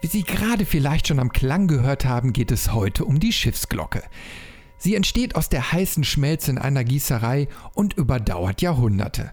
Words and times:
Wie 0.00 0.06
Sie 0.06 0.22
gerade 0.22 0.64
vielleicht 0.64 1.08
schon 1.08 1.18
am 1.18 1.32
Klang 1.32 1.66
gehört 1.66 2.04
haben, 2.04 2.32
geht 2.32 2.52
es 2.52 2.72
heute 2.72 3.04
um 3.04 3.18
die 3.18 3.32
Schiffsglocke. 3.32 4.02
Sie 4.78 4.94
entsteht 4.94 5.34
aus 5.34 5.48
der 5.48 5.72
heißen 5.72 6.04
Schmelze 6.04 6.52
in 6.52 6.58
einer 6.58 6.84
Gießerei 6.84 7.48
und 7.74 7.94
überdauert 7.94 8.62
Jahrhunderte. 8.62 9.32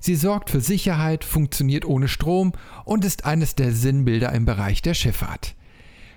Sie 0.00 0.14
sorgt 0.16 0.50
für 0.50 0.60
Sicherheit, 0.60 1.24
funktioniert 1.24 1.86
ohne 1.86 2.08
Strom 2.08 2.52
und 2.84 3.06
ist 3.06 3.24
eines 3.24 3.54
der 3.54 3.72
Sinnbilder 3.72 4.32
im 4.32 4.44
Bereich 4.44 4.82
der 4.82 4.92
Schifffahrt. 4.92 5.54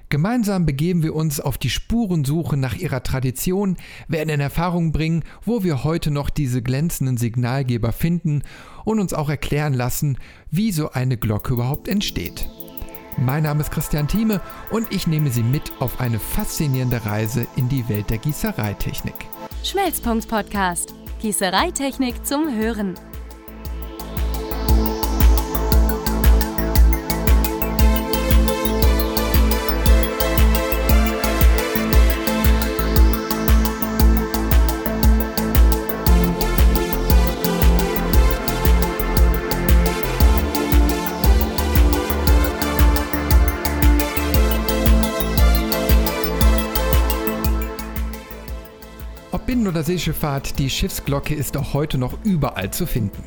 Gemeinsam 0.09 0.65
begeben 0.65 1.01
wir 1.01 1.15
uns 1.15 1.39
auf 1.39 1.57
die 1.57 1.69
Spurensuche 1.69 2.57
nach 2.57 2.75
ihrer 2.75 3.01
Tradition, 3.01 3.77
werden 4.07 4.29
in 4.29 4.39
Erfahrung 4.39 4.91
bringen, 4.91 5.23
wo 5.43 5.63
wir 5.63 5.83
heute 5.83 6.11
noch 6.11 6.29
diese 6.29 6.61
glänzenden 6.61 7.17
Signalgeber 7.17 7.91
finden 7.91 8.43
und 8.83 8.99
uns 8.99 9.13
auch 9.13 9.29
erklären 9.29 9.73
lassen, 9.73 10.17
wie 10.51 10.71
so 10.71 10.91
eine 10.91 11.17
Glocke 11.17 11.53
überhaupt 11.53 11.87
entsteht. 11.87 12.47
Mein 13.17 13.43
Name 13.43 13.61
ist 13.61 13.71
Christian 13.71 14.07
Thieme 14.07 14.41
und 14.71 14.91
ich 14.91 15.07
nehme 15.07 15.29
Sie 15.29 15.43
mit 15.43 15.71
auf 15.79 16.01
eine 16.01 16.19
faszinierende 16.19 17.05
Reise 17.05 17.47
in 17.55 17.69
die 17.69 17.87
Welt 17.87 18.09
der 18.09 18.17
Gießereitechnik. 18.17 19.15
Schmelzpunkt 19.63 20.27
Podcast. 20.27 20.93
Gießereitechnik 21.21 22.25
zum 22.25 22.53
Hören. 22.53 22.95
Seeschifffahrt, 49.85 50.57
die 50.57 50.69
Schiffsglocke 50.69 51.35
ist 51.35 51.55
auch 51.57 51.73
heute 51.73 51.97
noch 51.97 52.17
überall 52.23 52.71
zu 52.71 52.87
finden. 52.87 53.23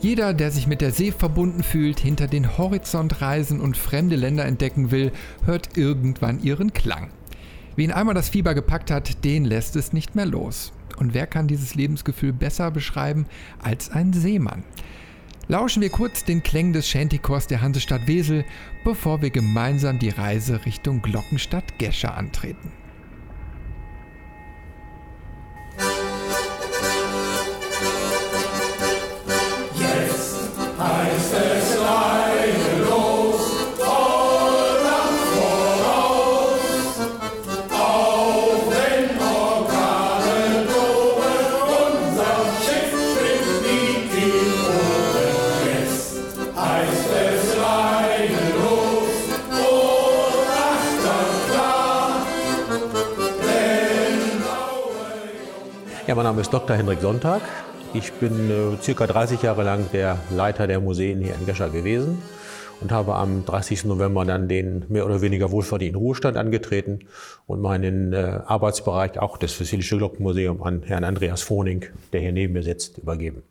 Jeder, 0.00 0.34
der 0.34 0.50
sich 0.50 0.66
mit 0.66 0.80
der 0.80 0.90
See 0.90 1.12
verbunden 1.12 1.62
fühlt, 1.62 1.98
hinter 2.00 2.26
den 2.26 2.58
Horizont 2.58 3.22
reisen 3.22 3.60
und 3.60 3.76
fremde 3.76 4.16
Länder 4.16 4.44
entdecken 4.44 4.90
will, 4.90 5.12
hört 5.44 5.76
irgendwann 5.76 6.42
ihren 6.42 6.72
Klang. 6.72 7.10
Wen 7.76 7.90
einmal 7.90 8.14
das 8.14 8.28
Fieber 8.28 8.54
gepackt 8.54 8.90
hat, 8.90 9.24
den 9.24 9.44
lässt 9.44 9.76
es 9.76 9.92
nicht 9.92 10.14
mehr 10.14 10.26
los. 10.26 10.72
Und 10.98 11.14
wer 11.14 11.26
kann 11.26 11.48
dieses 11.48 11.74
Lebensgefühl 11.74 12.32
besser 12.32 12.70
beschreiben 12.70 13.26
als 13.62 13.90
ein 13.90 14.12
Seemann? 14.12 14.64
Lauschen 15.48 15.82
wir 15.82 15.90
kurz 15.90 16.24
den 16.24 16.42
Klängen 16.42 16.72
des 16.72 16.88
Shantychors 16.88 17.46
der 17.46 17.62
Hansestadt 17.62 18.06
Wesel, 18.06 18.44
bevor 18.84 19.22
wir 19.22 19.30
gemeinsam 19.30 19.98
die 19.98 20.10
Reise 20.10 20.66
Richtung 20.66 21.00
Glockenstadt 21.00 21.78
Gescher 21.78 22.16
antreten. 22.16 22.72
Ja, 56.12 56.16
mein 56.16 56.26
Name 56.26 56.42
ist 56.42 56.52
Dr. 56.52 56.76
Hendrik 56.76 57.00
Sonntag. 57.00 57.40
Ich 57.94 58.12
bin 58.12 58.50
äh, 58.50 58.82
circa 58.82 59.06
30 59.06 59.40
Jahre 59.40 59.62
lang 59.62 59.86
der 59.94 60.18
Leiter 60.28 60.66
der 60.66 60.78
Museen 60.78 61.22
hier 61.22 61.34
in 61.34 61.46
Gescher 61.46 61.70
gewesen 61.70 62.18
und 62.82 62.92
habe 62.92 63.14
am 63.14 63.46
30. 63.46 63.86
November 63.86 64.26
dann 64.26 64.46
den 64.46 64.84
mehr 64.90 65.06
oder 65.06 65.22
weniger 65.22 65.50
wohlverdienten 65.50 65.98
Ruhestand 65.98 66.36
angetreten 66.36 66.98
und 67.46 67.62
meinen 67.62 68.12
äh, 68.12 68.40
Arbeitsbereich, 68.44 69.18
auch 69.20 69.38
das 69.38 69.58
Wessilische 69.58 69.96
Glockenmuseum, 69.96 70.62
an 70.62 70.82
Herrn 70.82 71.04
Andreas 71.04 71.40
Foning, 71.40 71.86
der 72.12 72.20
hier 72.20 72.32
neben 72.32 72.52
mir 72.52 72.62
sitzt, 72.62 72.98
übergeben. 72.98 73.42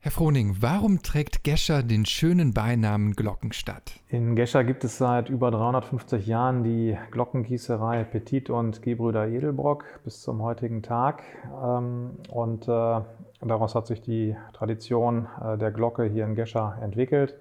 Herr 0.00 0.12
Froning, 0.12 0.58
warum 0.60 1.02
trägt 1.02 1.42
Gescher 1.42 1.82
den 1.82 2.06
schönen 2.06 2.54
Beinamen 2.54 3.14
Glockenstadt? 3.14 3.98
In 4.06 4.36
Gescher 4.36 4.62
gibt 4.62 4.84
es 4.84 4.96
seit 4.96 5.28
über 5.28 5.50
350 5.50 6.24
Jahren 6.24 6.62
die 6.62 6.96
Glockengießerei 7.10 8.04
Petit 8.04 8.48
und 8.48 8.80
Gebrüder 8.80 9.26
Edelbrock 9.26 9.84
bis 10.04 10.22
zum 10.22 10.40
heutigen 10.40 10.82
Tag. 10.82 11.24
Ähm, 11.60 12.12
und 12.30 12.68
äh, 12.68 13.00
daraus 13.40 13.74
hat 13.74 13.88
sich 13.88 14.00
die 14.00 14.36
Tradition 14.52 15.26
äh, 15.42 15.58
der 15.58 15.72
Glocke 15.72 16.04
hier 16.04 16.26
in 16.26 16.36
Gescher 16.36 16.78
entwickelt. 16.80 17.34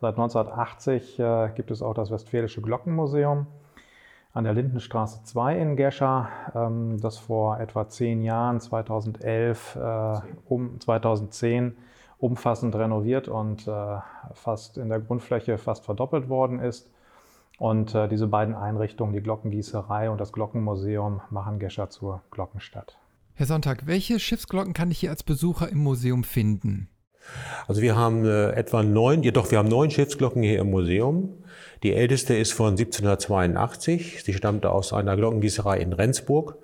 Seit 0.00 0.14
1980 0.14 1.20
äh, 1.20 1.50
gibt 1.54 1.70
es 1.70 1.82
auch 1.82 1.94
das 1.94 2.10
Westfälische 2.10 2.62
Glockenmuseum 2.62 3.46
an 4.32 4.42
der 4.42 4.54
Lindenstraße 4.54 5.22
2 5.22 5.56
in 5.56 5.76
Gescher, 5.76 6.30
ähm, 6.52 7.00
das 7.00 7.18
vor 7.18 7.60
etwa 7.60 7.88
zehn 7.88 8.22
Jahren, 8.22 8.58
2011, 8.58 9.78
um 10.48 10.80
2010, 10.80 11.76
umfassend 12.22 12.76
renoviert 12.76 13.26
und 13.26 13.66
äh, 13.66 13.98
fast 14.32 14.78
in 14.78 14.88
der 14.88 15.00
Grundfläche 15.00 15.58
fast 15.58 15.84
verdoppelt 15.84 16.28
worden 16.28 16.60
ist. 16.60 16.90
Und 17.58 17.94
äh, 17.94 18.08
diese 18.08 18.28
beiden 18.28 18.54
Einrichtungen, 18.54 19.12
die 19.12 19.20
Glockengießerei 19.20 20.08
und 20.08 20.20
das 20.20 20.32
Glockenmuseum, 20.32 21.20
machen 21.30 21.58
Gescher 21.58 21.90
zur 21.90 22.22
Glockenstadt. 22.30 22.96
Herr 23.34 23.46
Sonntag, 23.46 23.86
welche 23.86 24.20
Schiffsglocken 24.20 24.72
kann 24.72 24.90
ich 24.90 24.98
hier 24.98 25.10
als 25.10 25.24
Besucher 25.24 25.68
im 25.68 25.78
Museum 25.78 26.22
finden? 26.22 26.88
Also 27.66 27.82
wir 27.82 27.96
haben 27.96 28.24
äh, 28.24 28.50
etwa 28.52 28.82
neun, 28.84 29.22
jedoch 29.22 29.50
wir 29.50 29.58
haben 29.58 29.68
neun 29.68 29.90
Schiffsglocken 29.90 30.42
hier 30.42 30.60
im 30.60 30.70
Museum. 30.70 31.42
Die 31.82 31.92
älteste 31.92 32.36
ist 32.36 32.52
von 32.52 32.70
1782. 32.70 34.22
Sie 34.22 34.32
stammte 34.32 34.70
aus 34.70 34.92
einer 34.92 35.16
Glockengießerei 35.16 35.78
in 35.78 35.92
Rendsburg, 35.92 36.56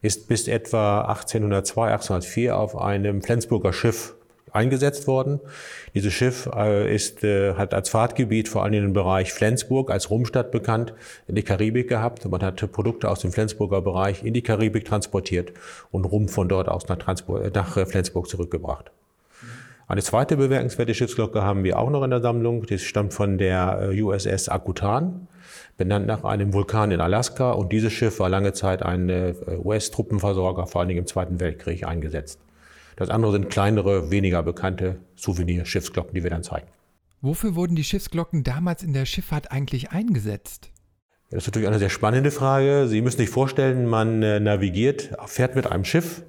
ist 0.00 0.28
bis 0.28 0.48
etwa 0.48 1.02
1802, 1.02 1.92
1804 1.92 2.56
auf 2.56 2.78
einem 2.78 3.22
Flensburger 3.22 3.72
Schiff 3.72 4.14
eingesetzt 4.52 5.06
worden. 5.06 5.40
Dieses 5.94 6.12
Schiff 6.12 6.48
äh, 6.54 6.94
ist, 6.94 7.24
äh, 7.24 7.54
hat 7.54 7.74
als 7.74 7.88
Fahrtgebiet 7.88 8.48
vor 8.48 8.62
allem 8.62 8.72
den 8.72 8.92
Bereich 8.92 9.32
Flensburg 9.32 9.90
als 9.90 10.10
Rumstadt 10.10 10.50
bekannt, 10.50 10.94
in 11.26 11.34
die 11.34 11.42
Karibik 11.42 11.88
gehabt. 11.88 12.28
Man 12.28 12.42
hat 12.42 12.70
Produkte 12.72 13.08
aus 13.08 13.20
dem 13.20 13.32
Flensburger 13.32 13.80
Bereich 13.80 14.22
in 14.24 14.34
die 14.34 14.42
Karibik 14.42 14.84
transportiert 14.84 15.52
und 15.90 16.04
Rum 16.04 16.28
von 16.28 16.48
dort 16.48 16.68
aus 16.68 16.88
nach, 16.88 16.98
äh, 17.08 17.50
nach 17.54 17.86
Flensburg 17.86 18.28
zurückgebracht. 18.28 18.90
Eine 19.88 20.02
zweite 20.02 20.36
bemerkenswerte 20.36 20.94
Schiffsglocke 20.94 21.42
haben 21.42 21.64
wir 21.64 21.78
auch 21.78 21.90
noch 21.90 22.02
in 22.02 22.10
der 22.10 22.22
Sammlung. 22.22 22.64
Das 22.66 22.80
stammt 22.82 23.12
von 23.12 23.36
der 23.36 23.90
USS 23.92 24.48
Akutan, 24.48 25.26
benannt 25.76 26.06
nach 26.06 26.24
einem 26.24 26.54
Vulkan 26.54 26.92
in 26.92 27.00
Alaska. 27.00 27.50
Und 27.50 27.72
dieses 27.72 27.92
Schiff 27.92 28.18
war 28.18 28.30
lange 28.30 28.54
Zeit 28.54 28.82
ein 28.82 29.34
US-Truppenversorger, 29.62 30.66
vor 30.66 30.80
allen 30.80 30.88
Dingen 30.88 31.00
im 31.00 31.06
Zweiten 31.06 31.40
Weltkrieg 31.40 31.84
eingesetzt. 31.84 32.38
Das 33.02 33.10
andere 33.10 33.32
sind 33.32 33.50
kleinere, 33.50 34.12
weniger 34.12 34.44
bekannte 34.44 35.00
Souvenir-Schiffsglocken, 35.16 36.14
die 36.14 36.22
wir 36.22 36.30
dann 36.30 36.44
zeigen. 36.44 36.68
Wofür 37.20 37.56
wurden 37.56 37.74
die 37.74 37.82
Schiffsglocken 37.82 38.44
damals 38.44 38.84
in 38.84 38.92
der 38.92 39.06
Schifffahrt 39.06 39.50
eigentlich 39.50 39.90
eingesetzt? 39.90 40.70
Das 41.32 41.44
ist 41.44 41.46
natürlich 41.46 41.68
eine 41.68 41.78
sehr 41.78 41.88
spannende 41.88 42.30
Frage. 42.30 42.86
Sie 42.88 43.00
müssen 43.00 43.16
sich 43.16 43.30
vorstellen, 43.30 43.86
man 43.86 44.22
äh, 44.22 44.38
navigiert, 44.38 45.12
fährt 45.24 45.56
mit 45.56 45.66
einem 45.66 45.86
Schiff 45.86 46.24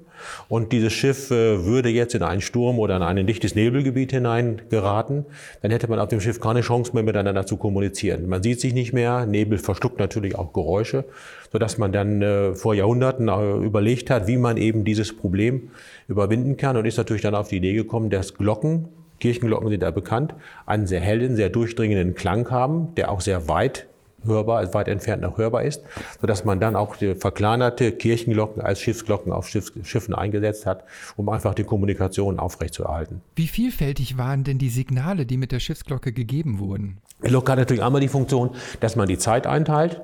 und 0.48 0.72
dieses 0.72 0.94
Schiff 0.94 1.30
äh, 1.30 1.62
würde 1.62 1.90
jetzt 1.90 2.14
in 2.14 2.22
einen 2.22 2.40
Sturm 2.40 2.78
oder 2.78 2.96
in 2.96 3.02
ein 3.02 3.26
dichtes 3.26 3.54
Nebelgebiet 3.54 4.12
hinein 4.12 4.62
geraten, 4.70 5.26
dann 5.60 5.70
hätte 5.72 5.88
man 5.88 5.98
auf 5.98 6.08
dem 6.08 6.22
Schiff 6.22 6.40
keine 6.40 6.62
Chance 6.62 6.94
mehr 6.94 7.02
miteinander 7.02 7.44
zu 7.44 7.58
kommunizieren. 7.58 8.30
Man 8.30 8.42
sieht 8.42 8.62
sich 8.62 8.72
nicht 8.72 8.94
mehr, 8.94 9.26
Nebel 9.26 9.58
verstuckt 9.58 9.98
natürlich 9.98 10.36
auch 10.36 10.54
Geräusche, 10.54 11.04
sodass 11.52 11.76
man 11.76 11.92
dann 11.92 12.22
äh, 12.22 12.54
vor 12.54 12.74
Jahrhunderten 12.74 13.28
überlegt 13.62 14.08
hat, 14.08 14.26
wie 14.26 14.38
man 14.38 14.56
eben 14.56 14.86
dieses 14.86 15.14
Problem 15.14 15.68
überwinden 16.08 16.56
kann 16.56 16.78
und 16.78 16.86
ist 16.86 16.96
natürlich 16.96 17.20
dann 17.22 17.34
auf 17.34 17.48
die 17.48 17.58
Idee 17.58 17.74
gekommen, 17.74 18.08
dass 18.08 18.32
Glocken, 18.32 18.88
Kirchenglocken 19.20 19.68
sind 19.68 19.82
da 19.82 19.90
bekannt, 19.90 20.34
einen 20.64 20.86
sehr 20.86 21.00
hellen, 21.00 21.36
sehr 21.36 21.50
durchdringenden 21.50 22.14
Klang 22.14 22.50
haben, 22.50 22.94
der 22.94 23.10
auch 23.10 23.20
sehr 23.20 23.48
weit 23.48 23.86
hörbar, 24.24 24.72
weit 24.74 24.88
entfernt 24.88 25.22
noch 25.22 25.38
hörbar 25.38 25.62
ist, 25.62 25.82
sodass 26.20 26.44
man 26.44 26.60
dann 26.60 26.76
auch 26.76 26.96
die 26.96 27.14
verkleinerte 27.14 27.92
Kirchenglocken 27.92 28.62
als 28.62 28.80
Schiffsglocken 28.80 29.32
auf 29.32 29.48
Schiff, 29.48 29.72
Schiffen 29.82 30.14
eingesetzt 30.14 30.66
hat, 30.66 30.84
um 31.16 31.28
einfach 31.28 31.54
die 31.54 31.64
Kommunikation 31.64 32.38
aufrechtzuerhalten. 32.38 33.20
Wie 33.36 33.48
vielfältig 33.48 34.18
waren 34.18 34.44
denn 34.44 34.58
die 34.58 34.68
Signale, 34.68 35.26
die 35.26 35.36
mit 35.36 35.52
der 35.52 35.60
Schiffsglocke 35.60 36.12
gegeben 36.12 36.58
wurden? 36.58 36.98
Die 37.22 37.28
Glocke 37.28 37.52
hat 37.52 37.58
natürlich 37.58 37.82
einmal 37.82 38.00
die 38.00 38.08
Funktion, 38.08 38.50
dass 38.80 38.96
man 38.96 39.08
die 39.08 39.18
Zeit 39.18 39.46
einteilt. 39.46 40.02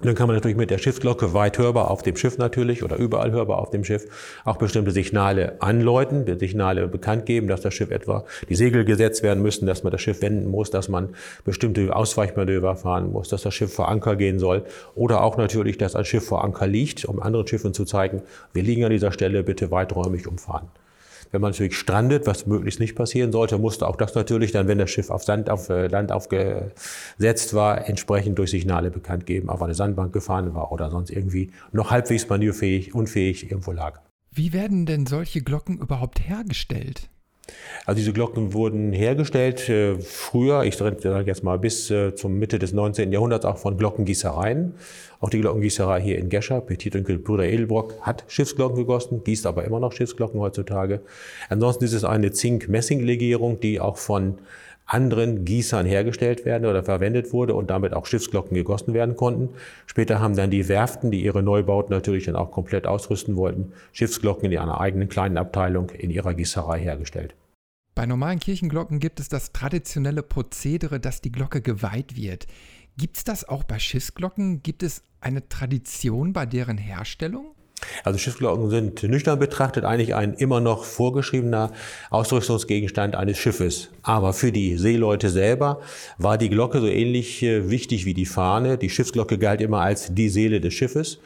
Und 0.00 0.06
dann 0.06 0.14
kann 0.14 0.28
man 0.28 0.36
natürlich 0.36 0.56
mit 0.56 0.70
der 0.70 0.78
Schiffsglocke 0.78 1.34
weit 1.34 1.58
hörbar 1.58 1.90
auf 1.90 2.02
dem 2.02 2.16
Schiff 2.16 2.38
natürlich 2.38 2.82
oder 2.82 2.96
überall 2.96 3.32
hörbar 3.32 3.58
auf 3.58 3.68
dem 3.68 3.84
Schiff 3.84 4.06
auch 4.46 4.56
bestimmte 4.56 4.92
Signale 4.92 5.60
anläuten, 5.60 6.38
Signale 6.38 6.88
bekannt 6.88 7.26
geben, 7.26 7.48
dass 7.48 7.60
das 7.60 7.74
Schiff 7.74 7.90
etwa 7.90 8.24
die 8.48 8.54
Segel 8.54 8.86
gesetzt 8.86 9.22
werden 9.22 9.42
müssen, 9.42 9.66
dass 9.66 9.82
man 9.82 9.90
das 9.90 10.00
Schiff 10.00 10.22
wenden 10.22 10.50
muss, 10.50 10.70
dass 10.70 10.88
man 10.88 11.10
bestimmte 11.44 11.94
Ausweichmanöver 11.94 12.76
fahren 12.76 13.12
muss, 13.12 13.28
dass 13.28 13.42
das 13.42 13.52
Schiff 13.52 13.74
vor 13.74 13.88
Anker 13.88 14.16
gehen 14.16 14.38
soll 14.38 14.64
oder 14.94 15.22
auch 15.22 15.36
natürlich, 15.36 15.76
dass 15.76 15.94
ein 15.94 16.06
Schiff 16.06 16.24
vor 16.26 16.44
Anker 16.44 16.66
liegt, 16.66 17.04
um 17.04 17.20
anderen 17.20 17.46
Schiffen 17.46 17.74
zu 17.74 17.84
zeigen, 17.84 18.22
wir 18.54 18.62
liegen 18.62 18.84
an 18.84 18.90
dieser 18.90 19.12
Stelle, 19.12 19.42
bitte 19.42 19.70
weiträumig 19.70 20.26
umfahren. 20.26 20.68
Wenn 21.32 21.40
man 21.40 21.52
natürlich 21.52 21.76
strandet, 21.76 22.26
was 22.26 22.46
möglichst 22.46 22.80
nicht 22.80 22.94
passieren 22.94 23.32
sollte, 23.32 23.58
musste 23.58 23.86
auch 23.86 23.96
das 23.96 24.14
natürlich 24.14 24.52
dann, 24.52 24.68
wenn 24.68 24.78
das 24.78 24.90
Schiff 24.90 25.10
auf 25.10 25.22
Sand, 25.22 25.48
auf 25.48 25.68
äh, 25.68 25.86
Land 25.86 26.12
aufgesetzt 26.12 27.54
war, 27.54 27.88
entsprechend 27.88 28.38
durch 28.38 28.50
Signale 28.50 28.90
bekannt 28.90 29.26
geben, 29.26 29.48
auf 29.48 29.62
eine 29.62 29.74
Sandbank 29.74 30.12
gefahren 30.12 30.54
war 30.54 30.72
oder 30.72 30.90
sonst 30.90 31.10
irgendwie 31.10 31.50
noch 31.72 31.90
halbwegs 31.90 32.28
manövrierfähig, 32.28 32.94
unfähig 32.94 33.50
irgendwo 33.50 33.72
lag. 33.72 34.00
Wie 34.32 34.52
werden 34.52 34.86
denn 34.86 35.06
solche 35.06 35.42
Glocken 35.42 35.78
überhaupt 35.78 36.20
hergestellt? 36.20 37.08
Also 37.86 37.98
diese 37.98 38.12
Glocken 38.12 38.52
wurden 38.52 38.92
hergestellt 38.92 39.68
äh, 39.68 39.98
früher, 39.98 40.64
ich 40.64 40.76
sage 40.76 41.24
jetzt 41.26 41.42
mal 41.42 41.58
bis 41.58 41.90
äh, 41.90 42.14
zum 42.14 42.38
Mitte 42.38 42.58
des 42.58 42.72
19. 42.72 43.12
Jahrhunderts 43.12 43.44
auch 43.44 43.58
von 43.58 43.76
Glockengießereien. 43.76 44.74
Auch 45.20 45.28
die 45.28 45.40
Glockengießerei 45.40 46.00
hier 46.00 46.18
in 46.18 46.28
Gescher, 46.28 46.60
Petit 46.60 46.96
und 46.96 47.24
Brüder 47.24 47.44
Edelbrock, 47.44 48.00
hat 48.00 48.24
Schiffsglocken 48.28 48.76
gegossen, 48.76 49.22
gießt 49.22 49.46
aber 49.46 49.64
immer 49.64 49.78
noch 49.78 49.92
Schiffsglocken 49.92 50.40
heutzutage. 50.40 51.00
Ansonsten 51.48 51.84
ist 51.84 51.92
es 51.92 52.04
eine 52.04 52.32
Zink-Messing-Legierung, 52.32 53.60
die 53.60 53.80
auch 53.80 53.98
von 53.98 54.38
anderen 54.92 55.44
Gießern 55.44 55.86
hergestellt 55.86 56.44
werden 56.44 56.66
oder 56.66 56.82
verwendet 56.82 57.32
wurde 57.32 57.54
und 57.54 57.70
damit 57.70 57.92
auch 57.92 58.06
Schiffsglocken 58.06 58.54
gegossen 58.54 58.92
werden 58.92 59.16
konnten. 59.16 59.50
Später 59.86 60.20
haben 60.20 60.34
dann 60.34 60.50
die 60.50 60.68
Werften, 60.68 61.10
die 61.10 61.22
ihre 61.22 61.42
Neubauten 61.42 61.92
natürlich 61.92 62.24
dann 62.24 62.36
auch 62.36 62.50
komplett 62.50 62.86
ausrüsten 62.86 63.36
wollten, 63.36 63.72
Schiffsglocken 63.92 64.50
in 64.50 64.58
einer 64.58 64.80
eigenen 64.80 65.08
kleinen 65.08 65.36
Abteilung 65.36 65.90
in 65.90 66.10
ihrer 66.10 66.34
Gießerei 66.34 66.80
hergestellt. 66.80 67.34
Bei 67.94 68.06
normalen 68.06 68.40
Kirchenglocken 68.40 68.98
gibt 68.98 69.20
es 69.20 69.28
das 69.28 69.52
traditionelle 69.52 70.22
Prozedere, 70.22 71.00
dass 71.00 71.20
die 71.20 71.32
Glocke 71.32 71.60
geweiht 71.60 72.16
wird. 72.16 72.46
Gibt 72.96 73.16
es 73.16 73.24
das 73.24 73.48
auch 73.48 73.62
bei 73.64 73.78
Schiffsglocken? 73.78 74.62
Gibt 74.62 74.82
es 74.82 75.02
eine 75.20 75.48
Tradition 75.48 76.32
bei 76.32 76.46
deren 76.46 76.78
Herstellung? 76.78 77.54
Also 78.04 78.18
Schiffsglocken 78.18 78.70
sind 78.70 79.02
nüchtern 79.02 79.38
betrachtet 79.38 79.84
eigentlich 79.84 80.14
ein 80.14 80.34
immer 80.34 80.60
noch 80.60 80.84
vorgeschriebener 80.84 81.72
Ausrüstungsgegenstand 82.10 83.16
eines 83.16 83.38
Schiffes. 83.38 83.90
Aber 84.02 84.32
für 84.32 84.52
die 84.52 84.76
Seeleute 84.76 85.28
selber 85.30 85.80
war 86.18 86.38
die 86.38 86.50
Glocke 86.50 86.80
so 86.80 86.86
ähnlich 86.86 87.42
äh, 87.42 87.70
wichtig 87.70 88.04
wie 88.04 88.14
die 88.14 88.26
Fahne. 88.26 88.78
Die 88.78 88.90
Schiffsglocke 88.90 89.38
galt 89.38 89.60
immer 89.60 89.80
als 89.80 90.14
die 90.14 90.28
Seele 90.28 90.60
des 90.60 90.74
Schiffes. 90.74 91.18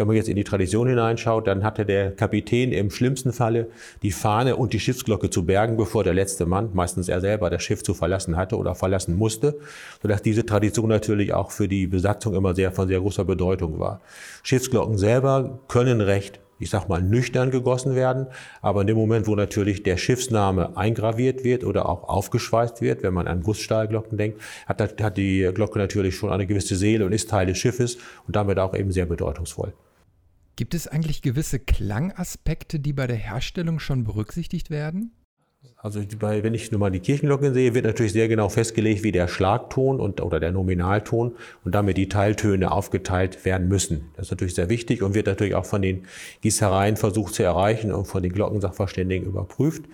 Wenn 0.00 0.06
man 0.06 0.16
jetzt 0.16 0.30
in 0.30 0.36
die 0.36 0.44
Tradition 0.44 0.88
hineinschaut, 0.88 1.46
dann 1.46 1.62
hatte 1.62 1.84
der 1.84 2.12
Kapitän 2.12 2.72
im 2.72 2.90
schlimmsten 2.90 3.34
Falle 3.34 3.66
die 4.00 4.12
Fahne 4.12 4.56
und 4.56 4.72
die 4.72 4.80
Schiffsglocke 4.80 5.28
zu 5.28 5.44
bergen, 5.44 5.76
bevor 5.76 6.04
der 6.04 6.14
letzte 6.14 6.46
Mann, 6.46 6.70
meistens 6.72 7.10
er 7.10 7.20
selber, 7.20 7.50
das 7.50 7.62
Schiff 7.62 7.82
zu 7.82 7.92
verlassen 7.92 8.38
hatte 8.38 8.56
oder 8.56 8.74
verlassen 8.74 9.14
musste, 9.14 9.58
sodass 10.00 10.22
diese 10.22 10.46
Tradition 10.46 10.88
natürlich 10.88 11.34
auch 11.34 11.50
für 11.50 11.68
die 11.68 11.86
Besatzung 11.86 12.34
immer 12.34 12.54
sehr 12.54 12.72
von 12.72 12.88
sehr 12.88 12.98
großer 12.98 13.26
Bedeutung 13.26 13.78
war. 13.78 14.00
Schiffsglocken 14.42 14.96
selber 14.96 15.58
können 15.68 16.00
recht 16.00 16.40
ich 16.60 16.68
sag 16.68 16.88
mal, 16.88 17.02
nüchtern 17.02 17.50
gegossen 17.50 17.94
werden. 17.94 18.26
Aber 18.60 18.82
in 18.82 18.86
dem 18.86 18.96
Moment, 18.96 19.26
wo 19.26 19.34
natürlich 19.34 19.82
der 19.82 19.96
Schiffsname 19.96 20.76
eingraviert 20.76 21.42
wird 21.42 21.64
oder 21.64 21.88
auch 21.88 22.06
aufgeschweißt 22.08 22.82
wird, 22.82 23.02
wenn 23.02 23.14
man 23.14 23.26
an 23.26 23.42
Gussstahlglocken 23.42 24.18
denkt, 24.18 24.40
hat, 24.66 25.02
hat 25.02 25.16
die 25.16 25.50
Glocke 25.54 25.78
natürlich 25.78 26.14
schon 26.14 26.30
eine 26.30 26.46
gewisse 26.46 26.76
Seele 26.76 27.06
und 27.06 27.12
ist 27.12 27.30
Teil 27.30 27.46
des 27.46 27.56
Schiffes 27.56 27.96
und 28.26 28.36
damit 28.36 28.58
auch 28.58 28.74
eben 28.74 28.92
sehr 28.92 29.06
bedeutungsvoll. 29.06 29.72
Gibt 30.60 30.74
es 30.74 30.86
eigentlich 30.86 31.22
gewisse 31.22 31.58
Klangaspekte, 31.58 32.80
die 32.80 32.92
bei 32.92 33.06
der 33.06 33.16
Herstellung 33.16 33.78
schon 33.78 34.04
berücksichtigt 34.04 34.68
werden? 34.68 35.12
Also 35.78 36.02
bei, 36.18 36.42
wenn 36.42 36.52
ich 36.52 36.70
nur 36.70 36.80
mal 36.80 36.90
die 36.90 37.00
Kirchenglocken 37.00 37.54
sehe, 37.54 37.72
wird 37.74 37.86
natürlich 37.86 38.12
sehr 38.12 38.28
genau 38.28 38.50
festgelegt, 38.50 39.02
wie 39.02 39.10
der 39.10 39.26
Schlagton 39.26 39.98
und, 39.98 40.20
oder 40.20 40.38
der 40.38 40.52
Nominalton 40.52 41.34
und 41.64 41.74
damit 41.74 41.96
die 41.96 42.10
Teiltöne 42.10 42.72
aufgeteilt 42.72 43.46
werden 43.46 43.68
müssen. 43.68 44.10
Das 44.16 44.26
ist 44.26 44.32
natürlich 44.32 44.54
sehr 44.54 44.68
wichtig 44.68 45.02
und 45.02 45.14
wird 45.14 45.28
natürlich 45.28 45.54
auch 45.54 45.64
von 45.64 45.80
den 45.80 46.04
Gießereien 46.42 46.98
versucht 46.98 47.32
zu 47.32 47.42
erreichen 47.42 47.90
und 47.90 48.04
von 48.04 48.22
den 48.22 48.34
Glockensachverständigen 48.34 49.26
überprüft. 49.26 49.84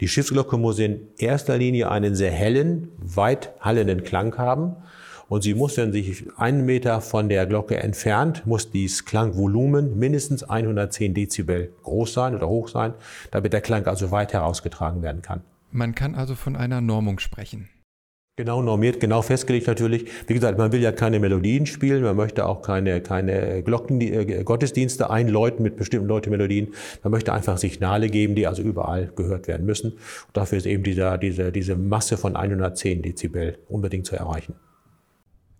Die 0.00 0.06
Schiffsglocke 0.06 0.56
muss 0.56 0.78
in 0.78 1.00
erster 1.18 1.58
Linie 1.58 1.90
einen 1.90 2.14
sehr 2.14 2.30
hellen, 2.30 2.90
weit 2.98 3.50
hallenden 3.58 4.04
Klang 4.04 4.38
haben 4.38 4.76
und 5.32 5.40
sie 5.40 5.54
muss, 5.54 5.78
wenn 5.78 5.92
sich 5.92 6.26
einen 6.36 6.66
Meter 6.66 7.00
von 7.00 7.30
der 7.30 7.46
Glocke 7.46 7.78
entfernt, 7.78 8.46
muss 8.46 8.70
dieses 8.70 9.06
Klangvolumen 9.06 9.98
mindestens 9.98 10.42
110 10.42 11.14
Dezibel 11.14 11.72
groß 11.84 12.12
sein 12.12 12.34
oder 12.34 12.50
hoch 12.50 12.68
sein, 12.68 12.92
damit 13.30 13.54
der 13.54 13.62
Klang 13.62 13.86
also 13.86 14.10
weit 14.10 14.34
herausgetragen 14.34 15.00
werden 15.00 15.22
kann. 15.22 15.40
Man 15.70 15.94
kann 15.94 16.14
also 16.16 16.34
von 16.34 16.54
einer 16.54 16.82
Normung 16.82 17.18
sprechen. 17.18 17.70
Genau 18.36 18.60
normiert, 18.60 19.00
genau 19.00 19.22
festgelegt 19.22 19.66
natürlich. 19.68 20.04
Wie 20.26 20.34
gesagt, 20.34 20.58
man 20.58 20.70
will 20.70 20.82
ja 20.82 20.92
keine 20.92 21.18
Melodien 21.18 21.64
spielen, 21.64 22.02
man 22.02 22.16
möchte 22.16 22.44
auch 22.44 22.60
keine, 22.60 23.00
keine 23.00 23.62
Glocken, 23.62 24.02
äh, 24.02 24.44
Gottesdienste 24.44 25.08
einläuten 25.08 25.62
mit 25.62 25.76
bestimmten 25.76 26.08
Leute-Melodien. 26.08 26.74
Man 27.02 27.10
möchte 27.10 27.32
einfach 27.32 27.56
Signale 27.56 28.10
geben, 28.10 28.34
die 28.34 28.46
also 28.46 28.60
überall 28.60 29.10
gehört 29.16 29.48
werden 29.48 29.64
müssen. 29.64 29.92
Und 29.92 30.36
dafür 30.36 30.58
ist 30.58 30.66
eben 30.66 30.82
dieser, 30.82 31.16
diese, 31.16 31.52
diese 31.52 31.74
Masse 31.74 32.18
von 32.18 32.36
110 32.36 33.00
Dezibel 33.00 33.56
unbedingt 33.70 34.04
zu 34.04 34.14
erreichen. 34.14 34.56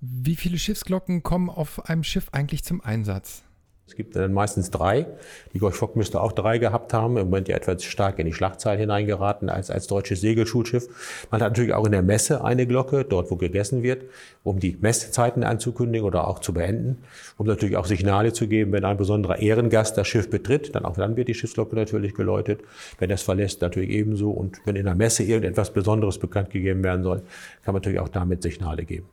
Wie 0.04 0.34
viele 0.34 0.58
Schiffsglocken 0.58 1.22
kommen 1.22 1.48
auf 1.48 1.88
einem 1.88 2.02
Schiff 2.02 2.26
eigentlich 2.32 2.64
zum 2.64 2.80
Einsatz? 2.80 3.44
Es 3.86 3.94
gibt 3.94 4.16
dann 4.16 4.32
meistens 4.32 4.68
drei. 4.70 5.06
Die 5.54 5.60
Gorch 5.60 5.80
müsste 5.94 6.20
auch 6.20 6.32
drei 6.32 6.58
gehabt 6.58 6.92
haben. 6.92 7.16
Im 7.16 7.26
Moment 7.26 7.46
ja 7.46 7.54
etwas 7.54 7.84
stark 7.84 8.18
in 8.18 8.26
die 8.26 8.32
Schlachtzahl 8.32 8.76
hineingeraten 8.76 9.48
als, 9.48 9.70
als 9.70 9.86
deutsches 9.86 10.20
Segelschulschiff. 10.20 10.88
Man 11.30 11.40
hat 11.40 11.50
natürlich 11.50 11.72
auch 11.72 11.86
in 11.86 11.92
der 11.92 12.02
Messe 12.02 12.42
eine 12.42 12.66
Glocke, 12.66 13.04
dort 13.04 13.30
wo 13.30 13.36
gegessen 13.36 13.84
wird, 13.84 14.02
um 14.42 14.58
die 14.58 14.76
Messzeiten 14.80 15.44
anzukündigen 15.44 16.04
oder 16.04 16.26
auch 16.26 16.40
zu 16.40 16.52
beenden. 16.52 17.04
Um 17.36 17.46
natürlich 17.46 17.76
auch 17.76 17.86
Signale 17.86 18.32
zu 18.32 18.48
geben, 18.48 18.72
wenn 18.72 18.84
ein 18.84 18.96
besonderer 18.96 19.38
Ehrengast 19.38 19.96
das 19.96 20.08
Schiff 20.08 20.28
betritt, 20.28 20.74
dann 20.74 20.84
auch 20.84 20.96
dann 20.96 21.14
wird 21.16 21.28
die 21.28 21.34
Schiffsglocke 21.34 21.76
natürlich 21.76 22.16
geläutet. 22.16 22.62
Wenn 22.98 23.12
es 23.12 23.22
verlässt, 23.22 23.62
natürlich 23.62 23.90
ebenso. 23.90 24.32
Und 24.32 24.58
wenn 24.64 24.74
in 24.74 24.86
der 24.86 24.96
Messe 24.96 25.22
irgendetwas 25.22 25.72
Besonderes 25.72 26.18
bekannt 26.18 26.50
gegeben 26.50 26.82
werden 26.82 27.04
soll, 27.04 27.22
kann 27.64 27.72
man 27.72 27.82
natürlich 27.82 28.00
auch 28.00 28.08
damit 28.08 28.42
Signale 28.42 28.84
geben 28.84 29.06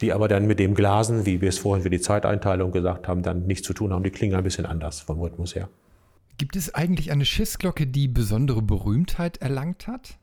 die 0.00 0.12
aber 0.12 0.28
dann 0.28 0.46
mit 0.46 0.58
dem 0.58 0.74
Glasen, 0.74 1.26
wie 1.26 1.40
wir 1.40 1.48
es 1.48 1.58
vorhin 1.58 1.82
für 1.82 1.90
die 1.90 2.00
Zeiteinteilung 2.00 2.72
gesagt 2.72 3.08
haben, 3.08 3.22
dann 3.22 3.46
nichts 3.46 3.66
zu 3.66 3.74
tun 3.74 3.92
haben. 3.92 4.02
Die 4.02 4.10
klingen 4.10 4.36
ein 4.36 4.44
bisschen 4.44 4.66
anders 4.66 5.00
vom 5.00 5.20
Rhythmus 5.20 5.54
her. 5.54 5.68
Gibt 6.38 6.56
es 6.56 6.74
eigentlich 6.74 7.12
eine 7.12 7.26
Schiffsglocke, 7.26 7.86
die 7.86 8.08
besondere 8.08 8.62
Berühmtheit 8.62 9.38
erlangt 9.38 9.86
hat? 9.86 10.16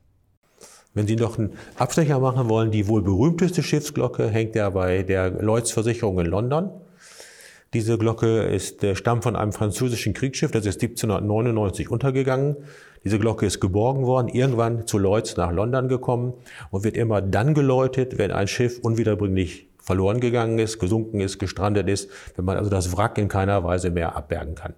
Wenn 0.95 1.05
Sie 1.05 1.15
noch 1.15 1.37
einen 1.37 1.51
Abstecher 1.75 2.19
machen 2.19 2.49
wollen, 2.49 2.71
die 2.71 2.87
wohl 2.87 3.03
berühmteste 3.03 3.61
Schiffsglocke 3.61 4.29
hängt 4.29 4.55
ja 4.55 4.71
bei 4.71 5.03
der 5.03 5.29
Lloyds 5.29 5.71
Versicherung 5.71 6.19
in 6.19 6.25
London. 6.25 6.71
Diese 7.73 7.99
Glocke 7.99 8.43
ist, 8.43 8.83
stammt 8.97 9.23
von 9.23 9.35
einem 9.35 9.51
französischen 9.51 10.13
Kriegsschiff, 10.15 10.49
das 10.49 10.65
ist 10.65 10.81
1799 10.81 11.91
untergegangen. 11.91 12.55
Diese 13.03 13.19
Glocke 13.19 13.45
ist 13.45 13.59
geborgen 13.59 14.07
worden, 14.07 14.29
irgendwann 14.29 14.87
zu 14.87 14.97
Lloyds 14.97 15.37
nach 15.37 15.51
London 15.51 15.87
gekommen 15.87 16.33
und 16.71 16.83
wird 16.83 16.97
immer 16.97 17.21
dann 17.21 17.53
geläutet, 17.53 18.17
wenn 18.17 18.31
ein 18.31 18.47
Schiff 18.47 18.79
unwiederbringlich 18.81 19.66
verloren 19.87 20.19
gegangen 20.19 20.59
ist, 20.59 20.79
gesunken 20.79 21.21
ist, 21.21 21.39
gestrandet 21.39 21.87
ist, 21.87 22.11
wenn 22.35 22.43
man 22.43 22.57
also 22.57 22.69
das 22.69 22.95
Wrack 22.95 23.17
in 23.17 23.29
keiner 23.29 23.63
Weise 23.63 23.89
mehr 23.89 24.17
abbergen 24.17 24.53
kann. 24.53 24.73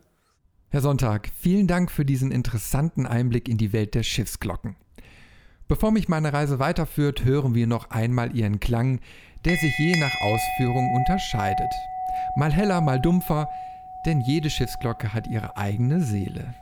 Herr 0.69 0.81
Sonntag, 0.81 1.31
vielen 1.35 1.65
Dank 1.65 1.89
für 1.89 2.05
diesen 2.05 2.31
interessanten 2.31 3.07
Einblick 3.07 3.49
in 3.49 3.57
die 3.57 3.73
Welt 3.73 3.95
der 3.95 4.03
Schiffsglocken. 4.03 4.75
Bevor 5.67 5.91
mich 5.91 6.09
meine 6.09 6.31
Reise 6.31 6.59
weiterführt, 6.59 7.25
hören 7.25 7.55
wir 7.55 7.65
noch 7.65 7.89
einmal 7.89 8.35
ihren 8.35 8.59
Klang, 8.59 8.99
der 9.45 9.55
sich 9.55 9.73
je 9.79 9.99
nach 9.99 10.13
Ausführung 10.21 10.93
unterscheidet. 10.93 11.71
Mal 12.35 12.51
heller, 12.51 12.79
mal 12.79 13.01
dumpfer, 13.01 13.49
denn 14.05 14.21
jede 14.21 14.51
Schiffsglocke 14.51 15.11
hat 15.11 15.27
ihre 15.27 15.57
eigene 15.57 16.01
Seele. 16.01 16.53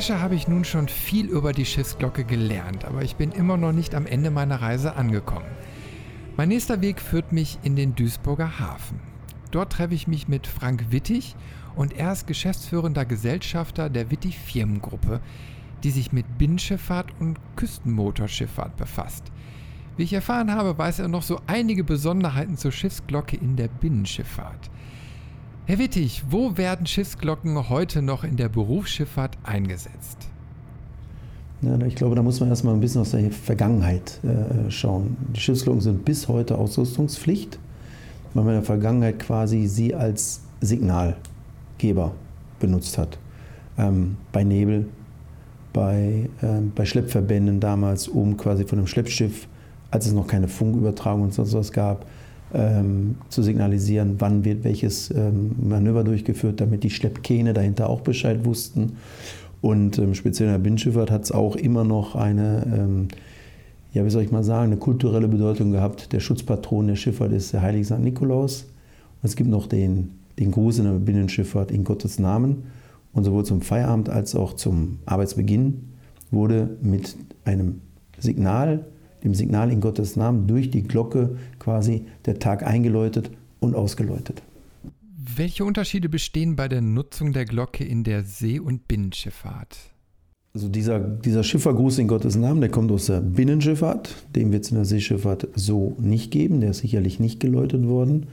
Recherche 0.00 0.22
habe 0.22 0.34
ich 0.34 0.48
nun 0.48 0.64
schon 0.64 0.88
viel 0.88 1.26
über 1.26 1.52
die 1.52 1.66
Schiffsglocke 1.66 2.24
gelernt, 2.24 2.86
aber 2.86 3.02
ich 3.02 3.16
bin 3.16 3.32
immer 3.32 3.58
noch 3.58 3.72
nicht 3.72 3.94
am 3.94 4.06
Ende 4.06 4.30
meiner 4.30 4.62
Reise 4.62 4.96
angekommen. 4.96 5.44
Mein 6.38 6.48
nächster 6.48 6.80
Weg 6.80 7.02
führt 7.02 7.32
mich 7.32 7.58
in 7.64 7.76
den 7.76 7.94
Duisburger 7.94 8.58
Hafen. 8.58 8.98
Dort 9.50 9.74
treffe 9.74 9.92
ich 9.92 10.08
mich 10.08 10.26
mit 10.26 10.46
Frank 10.46 10.86
Wittig 10.88 11.36
und 11.76 11.92
er 11.92 12.14
ist 12.14 12.26
geschäftsführender 12.26 13.04
Gesellschafter 13.04 13.90
der 13.90 14.10
Wittig 14.10 14.38
Firmengruppe, 14.38 15.20
die 15.84 15.90
sich 15.90 16.12
mit 16.12 16.38
Binnenschifffahrt 16.38 17.12
und 17.20 17.38
Küstenmotorschifffahrt 17.56 18.78
befasst. 18.78 19.24
Wie 19.98 20.04
ich 20.04 20.14
erfahren 20.14 20.50
habe, 20.54 20.78
weiß 20.78 21.00
er 21.00 21.08
noch 21.08 21.22
so 21.22 21.42
einige 21.46 21.84
Besonderheiten 21.84 22.56
zur 22.56 22.72
Schiffsglocke 22.72 23.36
in 23.36 23.56
der 23.56 23.68
Binnenschifffahrt. 23.68 24.70
Herr 25.66 25.78
Wittig, 25.78 26.24
wo 26.28 26.56
werden 26.56 26.86
Schiffsglocken 26.86 27.68
heute 27.68 28.02
noch 28.02 28.24
in 28.24 28.36
der 28.36 28.48
Berufsschifffahrt 28.48 29.38
eingesetzt? 29.44 30.28
Ja, 31.62 31.78
ich 31.86 31.94
glaube, 31.94 32.16
da 32.16 32.22
muss 32.22 32.40
man 32.40 32.48
erstmal 32.48 32.74
ein 32.74 32.80
bisschen 32.80 33.02
aus 33.02 33.10
der 33.10 33.30
Vergangenheit 33.30 34.18
äh, 34.24 34.70
schauen. 34.70 35.16
Die 35.36 35.40
Schiffsglocken 35.40 35.80
sind 35.80 36.04
bis 36.04 36.26
heute 36.26 36.56
Ausrüstungspflicht, 36.56 37.58
weil 38.34 38.44
man 38.44 38.54
in 38.54 38.60
der 38.60 38.66
Vergangenheit 38.66 39.18
quasi 39.18 39.66
sie 39.66 39.94
als 39.94 40.40
Signalgeber 40.60 42.12
benutzt 42.58 42.98
hat. 42.98 43.18
Ähm, 43.78 44.16
bei 44.32 44.42
Nebel, 44.42 44.86
bei, 45.72 46.30
äh, 46.40 46.60
bei 46.74 46.84
Schleppverbänden 46.84 47.60
damals, 47.60 48.08
um 48.08 48.36
quasi 48.36 48.64
von 48.64 48.78
einem 48.78 48.88
Schleppschiff, 48.88 49.46
als 49.90 50.06
es 50.06 50.12
noch 50.12 50.26
keine 50.26 50.48
Funkübertragung 50.48 51.22
und 51.22 51.34
sonst 51.34 51.52
was 51.52 51.70
gab, 51.70 52.06
ähm, 52.54 53.16
zu 53.28 53.42
signalisieren, 53.42 54.16
wann 54.18 54.44
wird 54.44 54.64
welches 54.64 55.10
ähm, 55.10 55.52
Manöver 55.62 56.04
durchgeführt, 56.04 56.60
damit 56.60 56.82
die 56.82 56.90
Schleppkähne 56.90 57.52
dahinter 57.52 57.88
auch 57.88 58.00
Bescheid 58.00 58.44
wussten. 58.44 58.96
Und 59.60 59.98
ähm, 59.98 60.14
speziell 60.14 60.48
in 60.48 60.54
der 60.54 60.58
Binnenschifffahrt 60.60 61.10
hat 61.10 61.24
es 61.24 61.32
auch 61.32 61.56
immer 61.56 61.84
noch 61.84 62.16
eine, 62.16 62.66
ähm, 62.74 63.08
ja, 63.92 64.04
wie 64.04 64.10
soll 64.10 64.22
ich 64.22 64.32
mal 64.32 64.44
sagen, 64.44 64.72
eine 64.72 64.78
kulturelle 64.78 65.28
Bedeutung 65.28 65.70
gehabt. 65.72 66.12
Der 66.12 66.20
Schutzpatron 66.20 66.88
der 66.88 66.96
Schifffahrt 66.96 67.32
ist 67.32 67.52
der 67.52 67.62
heilige 67.62 67.84
St. 67.84 67.98
Nikolaus. 67.98 68.62
Und 69.22 69.28
es 69.28 69.36
gibt 69.36 69.50
noch 69.50 69.66
den, 69.66 70.12
den 70.38 70.50
Gruß 70.50 70.78
in 70.78 70.84
der 70.84 70.92
Binnenschifffahrt 70.92 71.70
in 71.70 71.84
Gottes 71.84 72.18
Namen. 72.18 72.64
Und 73.12 73.24
sowohl 73.24 73.44
zum 73.44 73.60
Feierabend 73.60 74.08
als 74.08 74.34
auch 74.34 74.54
zum 74.54 74.98
Arbeitsbeginn 75.04 75.90
wurde 76.30 76.76
mit 76.80 77.16
einem 77.44 77.80
Signal, 78.18 78.86
dem 79.24 79.34
Signal 79.34 79.70
in 79.70 79.80
Gottes 79.80 80.16
Namen, 80.16 80.46
durch 80.46 80.70
die 80.70 80.82
Glocke 80.82 81.36
quasi 81.58 82.06
der 82.26 82.38
Tag 82.38 82.66
eingeläutet 82.66 83.30
und 83.60 83.74
ausgeläutet. 83.74 84.42
Welche 85.36 85.64
Unterschiede 85.64 86.08
bestehen 86.08 86.56
bei 86.56 86.68
der 86.68 86.80
Nutzung 86.80 87.32
der 87.32 87.44
Glocke 87.44 87.84
in 87.84 88.04
der 88.04 88.24
See- 88.24 88.58
und 88.58 88.88
Binnenschifffahrt? 88.88 89.76
Also 90.52 90.68
dieser, 90.68 90.98
dieser 90.98 91.44
Schiffergruß 91.44 91.98
in 91.98 92.08
Gottes 92.08 92.34
Namen, 92.34 92.60
der 92.60 92.70
kommt 92.70 92.90
aus 92.90 93.06
der 93.06 93.20
Binnenschifffahrt. 93.20 94.16
Den 94.34 94.50
wird 94.50 94.64
es 94.64 94.70
in 94.70 94.76
der 94.76 94.84
Seeschifffahrt 94.84 95.46
so 95.54 95.94
nicht 96.00 96.32
geben. 96.32 96.60
Der 96.60 96.70
ist 96.70 96.78
sicherlich 96.78 97.20
nicht 97.20 97.38
geläutet 97.38 97.86
worden. 97.86 98.26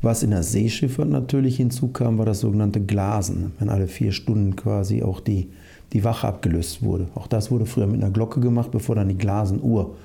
Was 0.00 0.22
in 0.22 0.30
der 0.30 0.42
Seeschifffahrt 0.42 1.10
natürlich 1.10 1.56
hinzukam, 1.56 2.16
war 2.16 2.24
das 2.24 2.40
sogenannte 2.40 2.80
Glasen, 2.80 3.52
wenn 3.58 3.68
alle 3.68 3.88
vier 3.88 4.12
Stunden 4.12 4.56
quasi 4.56 5.02
auch 5.02 5.20
die, 5.20 5.48
die 5.92 6.04
Wache 6.04 6.28
abgelöst 6.28 6.82
wurde. 6.82 7.08
Auch 7.14 7.26
das 7.26 7.50
wurde 7.50 7.66
früher 7.66 7.86
mit 7.86 8.00
einer 8.02 8.12
Glocke 8.12 8.40
gemacht, 8.40 8.70
bevor 8.70 8.94
dann 8.94 9.08
die 9.08 9.18
Glasenuhr 9.18 9.96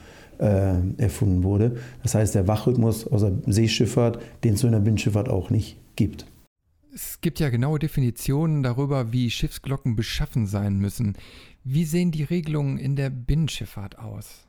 äh, 0.44 1.02
erfunden 1.02 1.44
wurde. 1.44 1.78
Das 2.04 2.16
heißt, 2.16 2.36
der 2.36 2.48
Wachrhythmus 2.48 3.08
aus 3.08 3.22
der 3.22 3.34
Seeschifffahrt, 3.48 4.20
den 4.44 4.56
es 4.56 4.64
in 4.64 4.72
der 4.72 4.80
Binnenschifffahrt 4.80 5.30
auch 5.30 5.50
nicht 5.50 5.78
gibt. 5.96 6.26
Es 6.94 7.22
gibt 7.22 7.40
ja 7.40 7.50
genaue 7.50 7.80
Definitionen 7.80 8.62
darüber, 8.62 9.12
wie 9.12 9.32
Schiffsglocken 9.32 9.96
beschaffen 9.96 10.46
sein 10.46 10.78
müssen. 10.78 11.16
Wie 11.64 11.86
sehen 11.86 12.12
die 12.12 12.24
Regelungen 12.24 12.78
in 12.78 12.96
der 12.96 13.10
Binnenschifffahrt 13.10 13.98
aus? 13.98 14.46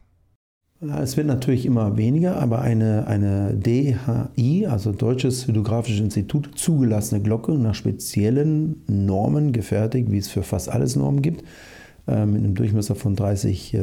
Es 0.80 1.16
wird 1.16 1.28
natürlich 1.28 1.64
immer 1.64 1.96
weniger, 1.96 2.36
aber 2.36 2.60
eine, 2.60 3.06
eine 3.06 3.54
DHI, 3.54 4.66
also 4.66 4.92
Deutsches 4.92 5.46
Hydrographisches 5.46 6.00
Institut, 6.00 6.58
zugelassene 6.58 7.22
Glocke 7.22 7.52
nach 7.52 7.74
speziellen 7.74 8.82
Normen 8.88 9.52
gefertigt, 9.52 10.10
wie 10.10 10.18
es 10.18 10.28
für 10.28 10.42
fast 10.42 10.68
alles 10.68 10.96
Normen 10.96 11.22
gibt, 11.22 11.44
äh, 12.06 12.26
mit 12.26 12.42
einem 12.42 12.54
Durchmesser 12.54 12.96
von 12.96 13.16
30, 13.16 13.72
äh, 13.72 13.78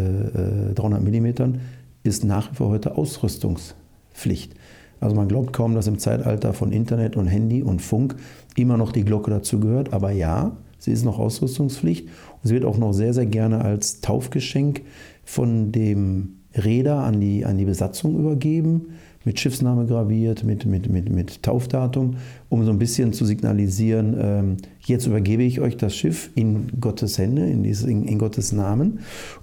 300 0.76 1.02
mm, 1.02 1.60
ist 2.04 2.24
nach 2.24 2.52
wie 2.52 2.56
vor 2.56 2.70
heute 2.70 2.98
Ausrüstungspflicht. 2.98 4.54
Also 5.00 5.16
man 5.16 5.28
glaubt 5.28 5.52
kaum, 5.52 5.74
dass 5.74 5.88
im 5.88 5.98
Zeitalter 5.98 6.54
von 6.54 6.72
Internet 6.72 7.18
und 7.18 7.28
Handy 7.28 7.64
und 7.64 7.82
Funk 7.82 8.16
immer 8.56 8.78
noch 8.78 8.92
die 8.92 9.04
Glocke 9.04 9.32
dazu 9.32 9.60
gehört. 9.60 9.94
Aber 9.94 10.12
ja, 10.12 10.56
sie 10.78 10.92
ist 10.92 11.04
noch 11.04 11.18
Ausrüstungspflicht 11.18 12.08
und 12.08 12.48
sie 12.48 12.54
wird 12.54 12.66
auch 12.66 12.78
noch 12.78 12.94
sehr, 12.94 13.14
sehr 13.14 13.26
gerne 13.26 13.62
als 13.62 14.02
Taufgeschenk 14.02 14.82
von 15.24 15.72
dem 15.72 16.38
Räder 16.56 17.00
an 17.00 17.20
die, 17.20 17.46
an 17.46 17.58
die 17.58 17.66
Besatzung 17.66 18.20
übergeben, 18.20 18.90
mit 19.24 19.40
Schiffsname 19.40 19.86
graviert, 19.86 20.44
mit, 20.44 20.66
mit, 20.66 20.90
mit, 20.90 21.10
mit 21.10 21.44
Taufdatum, 21.44 22.18
um 22.50 22.66
so 22.66 22.72
ein 22.72 22.80
bisschen 22.80 23.14
zu 23.14 23.26
signalisieren, 23.26 24.16
ähm, 24.20 24.58
jetzt 24.86 25.06
übergebe 25.06 25.44
ich 25.44 25.62
euch 25.62 25.78
das 25.78 25.96
Schiff 25.96 26.32
in 26.36 26.80
Gottes 26.80 27.18
Hände, 27.18 27.46
in, 27.48 27.64
dieses, 27.64 27.86
in, 27.86 28.06
in 28.06 28.18
Gottes 28.18 28.52
Namen 28.52 29.00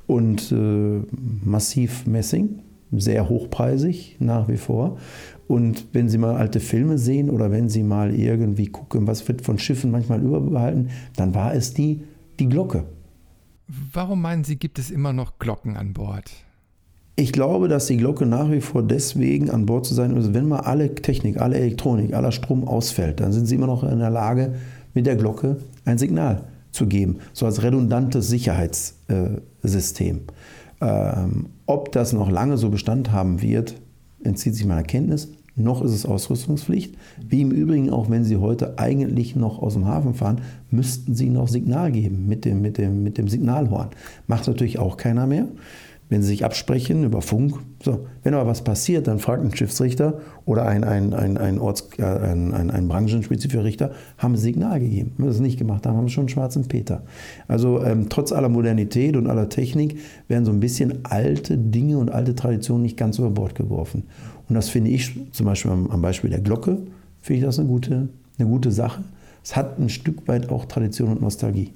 und 0.07 0.53
äh, 0.53 1.01
massiv 1.45 2.07
Messing, 2.07 2.61
sehr 2.93 3.29
hochpreisig 3.29 4.17
nach 4.19 4.49
wie 4.49 4.57
vor. 4.57 4.99
Und 5.47 5.87
wenn 5.93 6.09
Sie 6.09 6.19
mal 6.19 6.37
alte 6.37 6.61
Filme 6.61 6.99
sehen 6.99 7.31
oder 7.31 7.51
wenn 7.51 7.69
Sie 7.69 7.83
mal 7.83 8.15
irgendwie 8.15 8.67
gucken, 8.67 9.07
was 9.07 9.27
wird 9.29 9.43
von 9.43 9.59
Schiffen 9.59 9.91
manchmal 9.91 10.23
überbehalten, 10.23 10.91
dann 11.17 11.35
war 11.35 11.55
es 11.55 11.73
die, 11.73 12.03
die 12.39 12.49
Glocke. 12.49 12.85
Warum 13.93 14.23
meinen 14.23 14.45
Sie, 14.45 14.57
gibt 14.57 14.79
es 14.79 14.91
immer 14.91 15.13
noch 15.13 15.39
Glocken 15.39 15.77
an 15.77 15.93
Bord? 15.93 16.31
Ich 17.21 17.33
glaube, 17.33 17.67
dass 17.67 17.87
die 17.87 17.97
Glocke 17.97 18.27
nach 18.27 18.49
wie 18.49 18.61
vor 18.61 18.81
deswegen 18.81 19.51
an 19.51 19.67
Bord 19.67 19.85
zu 19.85 19.93
sein 19.93 20.17
ist, 20.17 20.35
wenn 20.35 20.47
mal 20.47 20.61
alle 20.61 20.95
Technik, 20.95 21.41
alle 21.41 21.57
Elektronik, 21.57 22.15
aller 22.15 22.31
Strom 22.31 22.63
ausfällt, 22.69 23.19
dann 23.19 23.33
sind 23.33 23.47
sie 23.47 23.57
immer 23.57 23.67
noch 23.67 23.83
in 23.83 23.99
der 23.99 24.11
Lage, 24.11 24.55
mit 24.95 25.05
der 25.05 25.17
Glocke 25.17 25.57
ein 25.85 25.99
Signal 25.99 26.45
zu 26.71 26.87
geben, 26.87 27.17
so 27.33 27.45
als 27.45 27.65
redundantes 27.65 28.29
Sicherheitssystem. 28.29 30.21
Ähm, 30.81 31.47
ob 31.67 31.91
das 31.91 32.13
noch 32.13 32.31
lange 32.31 32.57
so 32.57 32.71
Bestand 32.71 33.11
haben 33.11 33.43
wird, 33.43 33.75
entzieht 34.23 34.55
sich 34.55 34.65
meiner 34.65 34.85
Kenntnis 34.85 35.29
noch 35.59 35.83
ist 35.83 35.93
es 35.93 36.07
Ausrüstungspflicht. 36.07 36.95
Wie 37.29 37.41
im 37.41 37.51
Übrigen 37.51 37.91
auch, 37.91 38.09
wenn 38.09 38.25
Sie 38.25 38.37
heute 38.37 38.79
eigentlich 38.79 39.35
noch 39.35 39.61
aus 39.61 39.75
dem 39.75 39.87
Hafen 39.87 40.15
fahren, 40.15 40.41
müssten 40.71 41.15
Sie 41.15 41.29
noch 41.31 41.49
Signal 41.49 41.91
geben 41.91 42.27
mit 42.29 42.45
dem, 42.45 42.63
mit 42.63 42.79
dem, 42.79 43.03
mit 43.03 43.19
dem 43.19 43.29
Signalhorn. 43.29 43.89
Macht 44.27 44.47
natürlich 44.47 44.79
auch 44.79 44.97
keiner 44.97 45.27
mehr. 45.27 45.49
Wenn 46.09 46.23
Sie 46.23 46.29
sich 46.29 46.45
absprechen 46.45 47.05
über 47.05 47.21
Funk, 47.21 47.55
so, 47.83 48.07
wenn 48.23 48.33
aber 48.33 48.49
was 48.49 48.63
passiert, 48.63 49.07
dann 49.07 49.19
fragt 49.19 49.45
ein 49.45 49.55
Schiffsrichter 49.55 50.21
oder 50.47 50.67
ein, 50.67 50.83
ein, 50.83 51.13
ein, 51.13 51.37
ein, 51.37 51.59
Orts, 51.59 51.89
äh, 51.99 52.03
ein, 52.03 52.55
ein, 52.55 52.71
ein 52.71 52.89
branchenspezifischer 52.89 53.63
Richter, 53.65 53.93
haben 54.17 54.35
Sie 54.37 54.43
Signal 54.43 54.81
gegeben. 54.81 55.13
Wenn 55.17 55.27
wir 55.27 55.33
das 55.33 55.41
nicht 55.41 55.59
gemacht 55.59 55.87
haben, 55.87 55.97
haben 55.97 56.07
wir 56.07 56.11
schon 56.11 56.23
einen 56.23 56.29
schwarzen 56.31 56.67
Peter. 56.67 57.03
Also 57.47 57.85
ähm, 57.85 58.09
trotz 58.09 58.33
aller 58.33 58.49
Modernität 58.49 59.17
und 59.17 59.27
aller 59.27 59.51
Technik 59.51 59.99
werden 60.29 60.47
so 60.47 60.53
ein 60.53 60.61
bisschen 60.61 61.05
alte 61.05 61.59
Dinge 61.59 61.99
und 61.99 62.11
alte 62.11 62.35
Traditionen 62.35 62.83
nicht 62.83 62.97
ganz 62.97 63.19
über 63.19 63.31
Bord 63.31 63.55
geworfen. 63.55 64.05
Und 64.49 64.55
das 64.55 64.71
finde 64.71 64.91
ich 64.91 65.15
zum 65.33 65.45
Beispiel 65.45 65.71
am, 65.71 65.91
am 65.91 66.01
Beispiel 66.01 66.31
der 66.31 66.41
Glocke, 66.41 66.79
finde 67.21 67.41
ich 67.41 67.45
das 67.45 67.59
eine 67.59 67.69
gute, 67.69 68.09
eine 68.39 68.49
gute 68.49 68.73
Sache. 68.73 69.05
Es 69.45 69.57
hat 69.57 69.79
ein 69.79 69.89
Stück 69.89 70.27
weit 70.27 70.51
auch 70.51 70.65
Tradition 70.65 71.11
und 71.11 71.21
Nostalgie. 71.21 71.73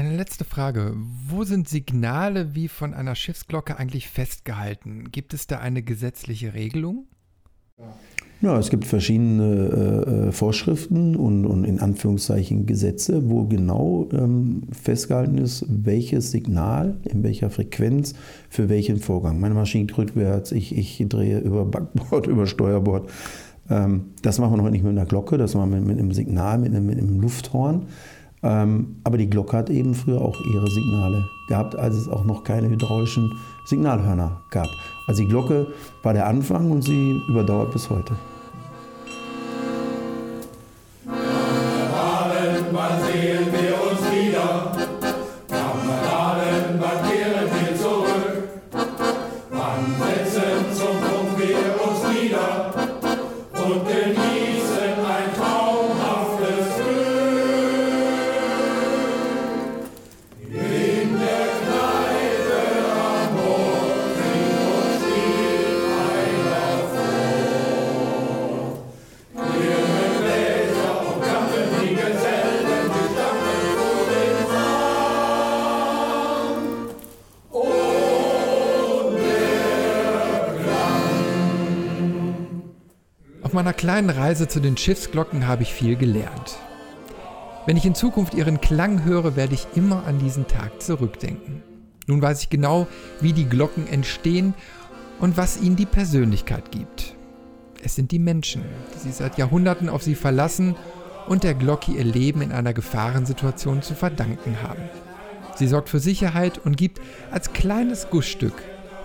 Eine 0.00 0.16
letzte 0.16 0.44
Frage. 0.44 0.94
Wo 1.28 1.44
sind 1.44 1.68
Signale 1.68 2.54
wie 2.54 2.68
von 2.68 2.94
einer 2.94 3.14
Schiffsglocke 3.14 3.76
eigentlich 3.76 4.08
festgehalten? 4.08 5.10
Gibt 5.12 5.34
es 5.34 5.46
da 5.46 5.58
eine 5.58 5.82
gesetzliche 5.82 6.54
Regelung? 6.54 7.04
Ja, 8.40 8.58
es 8.58 8.70
gibt 8.70 8.86
verschiedene 8.86 9.44
äh, 9.44 10.28
äh, 10.28 10.32
Vorschriften 10.32 11.16
und, 11.16 11.44
und, 11.44 11.64
in 11.64 11.80
Anführungszeichen 11.80 12.64
Gesetze, 12.64 13.28
wo 13.28 13.44
genau 13.44 14.08
ähm, 14.14 14.62
festgehalten 14.72 15.36
ist, 15.36 15.66
welches 15.68 16.30
Signal 16.30 16.96
in 17.04 17.22
welcher 17.22 17.50
Frequenz 17.50 18.14
für 18.48 18.70
welchen 18.70 18.96
Vorgang. 19.00 19.38
Meine 19.38 19.54
Maschine 19.54 19.84
geht 19.84 19.98
rückwärts, 19.98 20.50
ich, 20.52 20.74
ich 20.78 21.04
drehe 21.10 21.40
über 21.40 21.66
Backbord, 21.66 22.26
über 22.26 22.46
Steuerbord. 22.46 23.10
Ähm, 23.68 24.14
das 24.22 24.38
machen 24.38 24.54
wir 24.54 24.62
noch 24.62 24.70
nicht 24.70 24.82
mit 24.82 24.92
einer 24.92 25.04
Glocke, 25.04 25.36
das 25.36 25.54
machen 25.54 25.72
wir 25.72 25.76
mit, 25.76 25.88
mit 25.88 25.98
einem 25.98 26.12
Signal, 26.12 26.56
mit 26.56 26.74
einem, 26.74 26.86
mit 26.86 26.96
einem 26.96 27.20
Lufthorn. 27.20 27.86
Ähm, 28.42 28.96
aber 29.04 29.18
die 29.18 29.28
Glocke 29.28 29.56
hat 29.56 29.70
eben 29.70 29.94
früher 29.94 30.20
auch 30.20 30.40
ihre 30.40 30.70
Signale 30.70 31.28
gehabt, 31.48 31.76
als 31.76 31.96
es 31.96 32.08
auch 32.08 32.24
noch 32.24 32.42
keine 32.42 32.68
hydraulischen 32.68 33.34
Signalhörner 33.64 34.40
gab. 34.50 34.68
Also 35.06 35.22
die 35.22 35.28
Glocke 35.28 35.66
war 36.02 36.14
der 36.14 36.26
Anfang 36.26 36.70
und 36.70 36.82
sie 36.82 37.20
überdauert 37.28 37.72
bis 37.72 37.90
heute. 37.90 38.14
Meiner 83.60 83.74
kleinen 83.74 84.08
Reise 84.08 84.48
zu 84.48 84.58
den 84.58 84.78
Schiffsglocken 84.78 85.46
habe 85.46 85.64
ich 85.64 85.74
viel 85.74 85.94
gelernt. 85.94 86.56
Wenn 87.66 87.76
ich 87.76 87.84
in 87.84 87.94
Zukunft 87.94 88.32
ihren 88.32 88.62
Klang 88.62 89.04
höre, 89.04 89.36
werde 89.36 89.52
ich 89.52 89.66
immer 89.74 90.06
an 90.06 90.18
diesen 90.18 90.46
Tag 90.46 90.80
zurückdenken. 90.80 91.62
Nun 92.06 92.22
weiß 92.22 92.40
ich 92.40 92.48
genau, 92.48 92.86
wie 93.20 93.34
die 93.34 93.44
Glocken 93.44 93.86
entstehen 93.86 94.54
und 95.18 95.36
was 95.36 95.60
ihnen 95.60 95.76
die 95.76 95.84
Persönlichkeit 95.84 96.72
gibt. 96.72 97.16
Es 97.84 97.94
sind 97.94 98.12
die 98.12 98.18
Menschen, 98.18 98.62
die 98.94 99.00
sich 99.00 99.16
seit 99.16 99.36
Jahrhunderten 99.36 99.90
auf 99.90 100.02
sie 100.02 100.14
verlassen 100.14 100.74
und 101.28 101.44
der 101.44 101.52
Glocke 101.52 101.92
ihr 101.92 102.04
Leben 102.04 102.40
in 102.40 102.52
einer 102.52 102.72
Gefahrensituation 102.72 103.82
zu 103.82 103.94
verdanken 103.94 104.62
haben. 104.62 104.88
Sie 105.56 105.66
sorgt 105.66 105.90
für 105.90 106.00
Sicherheit 106.00 106.56
und 106.56 106.78
gibt 106.78 106.98
als 107.30 107.52
kleines 107.52 108.08
Gussstück 108.08 108.54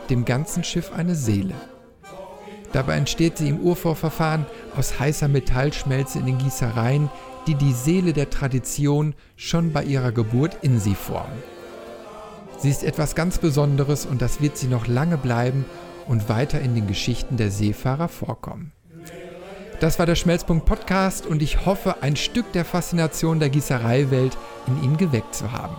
dem 0.10 0.24
ganzen 0.24 0.64
Schiff 0.64 0.94
eine 0.94 1.16
Seele. 1.16 1.56
Dabei 2.76 2.98
entsteht 2.98 3.38
sie 3.38 3.48
im 3.48 3.62
Urvorverfahren 3.62 4.46
aus 4.76 5.00
heißer 5.00 5.30
Metallschmelze 5.30 6.20
in 6.20 6.26
den 6.26 6.38
Gießereien, 6.38 7.10
die 7.48 7.56
die 7.56 7.72
Seele 7.72 8.12
der 8.12 8.30
Tradition 8.30 9.16
schon 9.38 9.72
bei 9.72 9.86
ihrer 9.86 10.12
Geburt 10.12 10.58
in 10.62 10.82
sie 10.82 10.94
formen. 10.94 11.42
Sie 12.58 12.70
ist 12.70 12.84
etwas 12.84 13.16
ganz 13.16 13.38
Besonderes 13.38 14.06
und 14.06 14.22
das 14.22 14.42
wird 14.42 14.58
sie 14.58 14.68
noch 14.68 14.88
lange 14.88 15.18
bleiben 15.18 15.64
und 16.06 16.28
weiter 16.28 16.60
in 16.60 16.76
den 16.76 16.86
Geschichten 16.86 17.38
der 17.38 17.50
Seefahrer 17.50 18.10
vorkommen. 18.10 18.74
Das 19.80 19.98
war 19.98 20.06
der 20.06 20.16
Schmelzpunkt 20.16 20.66
Podcast 20.66 21.26
und 21.26 21.42
ich 21.42 21.66
hoffe, 21.66 22.02
ein 22.02 22.18
Stück 22.18 22.52
der 22.52 22.66
Faszination 22.66 23.40
der 23.40 23.52
Gießereiwelt 23.52 24.38
in 24.68 24.84
Ihnen 24.84 24.98
geweckt 24.98 25.34
zu 25.34 25.54
haben. 25.54 25.78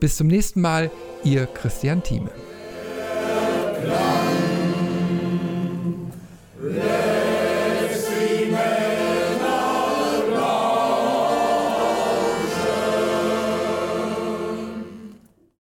Bis 0.00 0.16
zum 0.16 0.26
nächsten 0.26 0.60
Mal, 0.60 0.90
Ihr 1.22 1.46
Christian 1.46 2.02
Thieme. 2.02 2.32